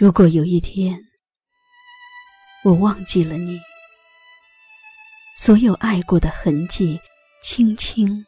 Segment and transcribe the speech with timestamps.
[0.00, 0.98] 如果有一天
[2.64, 3.60] 我忘记了你，
[5.36, 6.98] 所有爱过的痕迹
[7.42, 8.24] 轻轻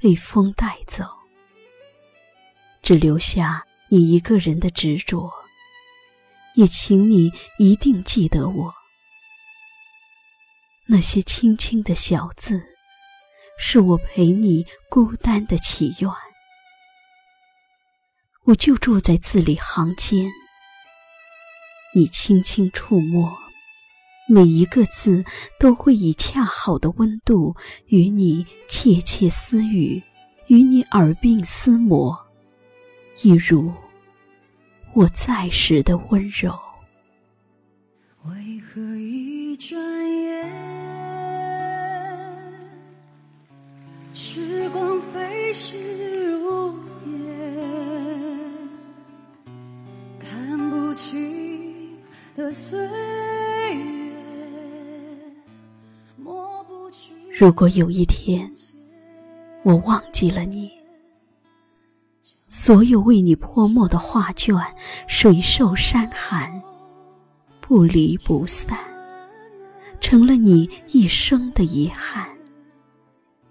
[0.00, 1.02] 被风带走，
[2.84, 5.28] 只留下你一个人的执着，
[6.54, 8.72] 也请你一定记得我。
[10.86, 12.62] 那些轻轻的小字，
[13.58, 16.08] 是我陪你孤单的祈愿。
[18.44, 20.30] 我就住在字里行间。
[21.94, 23.36] 你轻轻触摸，
[24.28, 25.24] 每一个字
[25.58, 27.56] 都会以恰好的温度
[27.86, 30.02] 与你窃窃私语，
[30.48, 32.16] 与你耳鬓厮磨，
[33.22, 33.72] 一如
[34.92, 36.56] 我在时的温柔。
[38.24, 39.80] 为何一转
[40.22, 40.46] 眼，
[44.12, 46.38] 时光飞逝？
[46.38, 46.57] 如
[57.38, 58.50] 如果有一天
[59.62, 60.70] 我忘记了你，
[62.48, 64.56] 所有为你泼墨的画卷，
[65.06, 66.62] 水瘦山寒，
[67.60, 68.78] 不离不散，
[70.00, 72.28] 成了你一生的遗憾。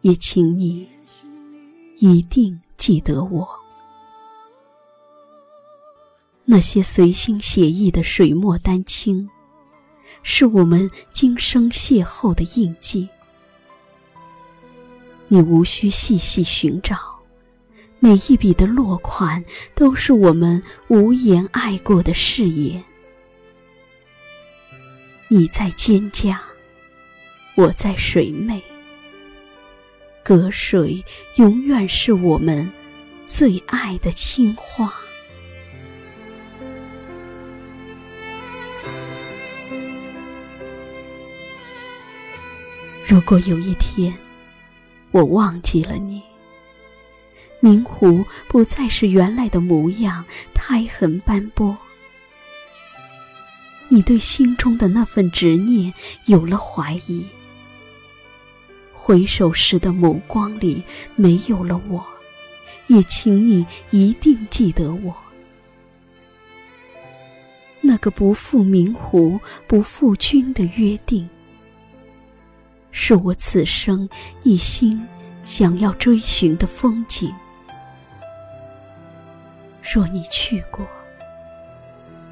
[0.01, 0.87] 也请你
[1.97, 3.47] 一定记得我。
[6.49, 9.29] 那些随心写意的水墨丹青，
[10.23, 13.09] 是我们今生邂逅的印记。
[15.27, 16.97] 你无需细细寻找，
[17.99, 19.43] 每一笔的落款
[19.75, 22.81] 都是我们无言爱过的誓言。
[25.27, 26.33] 你在蒹葭，
[27.55, 28.61] 我在水湄，
[30.23, 31.03] 隔水
[31.35, 32.71] 永远是我们
[33.25, 34.89] 最爱的青花。
[43.07, 44.13] 如果有一天
[45.11, 46.21] 我忘记了你，
[47.61, 51.77] 明湖不再是原来的模样，苔痕斑驳。
[53.87, 55.93] 你对心中的那份执念
[56.25, 57.25] 有了怀疑，
[58.91, 60.83] 回首时的眸光里
[61.15, 62.05] 没有了我，
[62.87, 65.15] 也请你一定记得我，
[67.79, 71.25] 那个不负明湖、不负君的约定。
[72.99, 74.09] 是我此生
[74.41, 75.07] 一心
[75.45, 77.31] 想要追寻的风景。
[79.83, 80.83] 若你去过，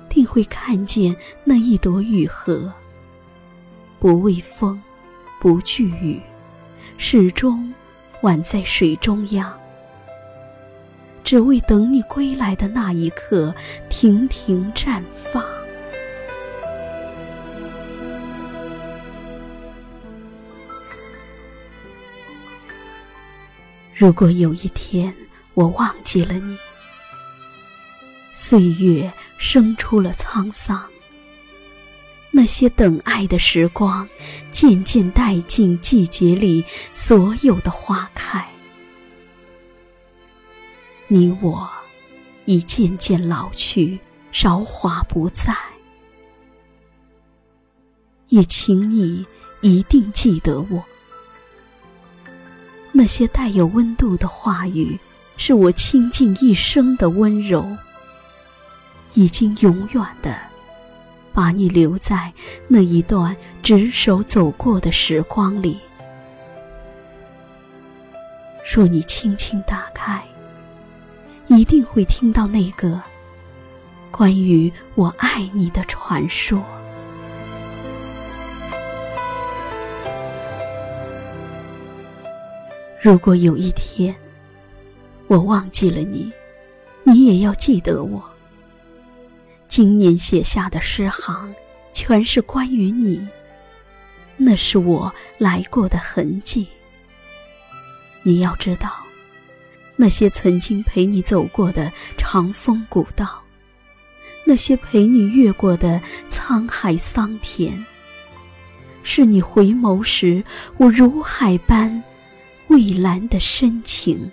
[0.10, 2.74] 定会看见那一朵雨荷，
[4.00, 4.82] 不畏风，
[5.40, 6.20] 不惧雨，
[6.98, 7.72] 始终
[8.24, 9.58] 宛在水中央，
[11.24, 13.54] 只为等你归来的那一刻，
[13.88, 15.45] 亭亭绽放。
[23.98, 25.16] 如果有一天
[25.54, 26.58] 我忘记了你，
[28.34, 30.84] 岁月生出了沧桑，
[32.30, 34.06] 那些等爱的时光
[34.52, 36.62] 渐渐殆尽，季节里
[36.94, 38.46] 所有的花开，
[41.08, 41.66] 你我
[42.44, 43.98] 已渐渐老去，
[44.34, 45.56] 韶华不再，
[48.28, 49.26] 也请你
[49.62, 50.84] 一定记得我。
[52.98, 54.98] 那些带有温度的话语，
[55.36, 57.76] 是我倾尽一生的温柔。
[59.16, 60.34] 已经永远的，
[61.34, 62.32] 把你留在
[62.70, 65.78] 那一段执手走过的时光里。
[68.74, 70.24] 若你轻轻打开，
[71.48, 73.02] 一定会听到那个
[74.10, 76.64] 关于我爱你的传说。
[83.06, 84.16] 如果有一天
[85.28, 86.32] 我忘记了你，
[87.04, 88.24] 你也要记得我。
[89.68, 91.54] 今年写下的诗行，
[91.94, 93.24] 全是关于你，
[94.38, 96.68] 那是我来过的痕迹。
[98.24, 99.06] 你要知道，
[99.96, 103.40] 那些曾经陪你走过的长风古道，
[104.44, 107.86] 那些陪你越过的沧海桑田，
[109.04, 110.44] 是你回眸时
[110.78, 112.04] 我如海般。
[112.76, 114.30] 蔚蓝的深情，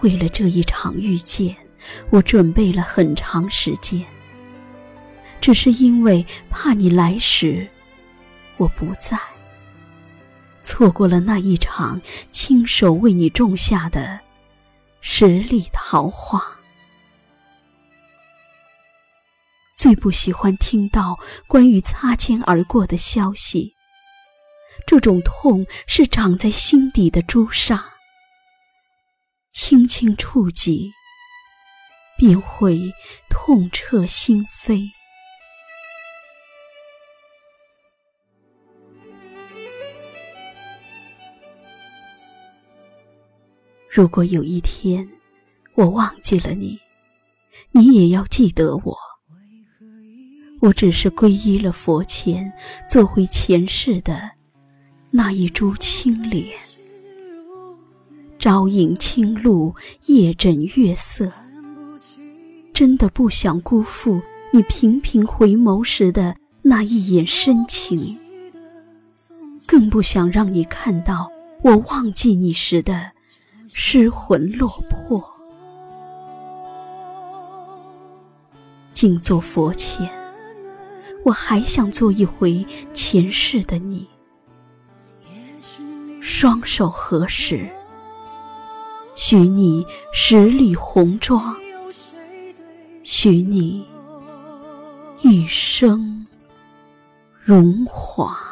[0.00, 1.56] 为了这一场遇见，
[2.10, 4.04] 我准备了很长时间。
[5.40, 7.68] 只是因为怕你来时
[8.56, 9.16] 我不在，
[10.60, 12.02] 错过了那一场
[12.32, 14.18] 亲手为你种下的
[15.00, 16.42] 十里桃花。
[19.76, 21.16] 最不喜欢听到
[21.46, 23.76] 关于擦肩而过的消息。
[24.86, 27.84] 这种痛是长在心底的朱砂，
[29.52, 30.90] 轻轻触及，
[32.18, 32.92] 便会
[33.28, 34.90] 痛彻心扉。
[43.88, 45.08] 如果有一天
[45.74, 46.78] 我忘记了你，
[47.72, 48.96] 你也要记得我。
[50.60, 52.52] 我只是皈依了佛前，
[52.88, 54.30] 做回前世的
[55.10, 56.46] 那一株青莲。
[58.38, 59.74] 朝饮清露，
[60.06, 61.30] 夜枕月色，
[62.72, 64.22] 真的不想辜负
[64.52, 68.18] 你频频回眸时的那一眼深情，
[69.66, 71.30] 更不想让你看到
[71.62, 73.12] 我忘记你时的。
[73.72, 75.22] 失魂落魄，
[78.92, 80.10] 静坐佛前，
[81.24, 84.09] 我还想做一回前世的你。
[86.32, 87.68] 双手合十，
[89.16, 91.56] 许你十里红妆，
[93.02, 93.84] 许你
[95.22, 96.24] 一生
[97.34, 98.49] 荣华。